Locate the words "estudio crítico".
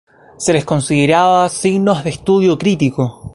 2.09-3.29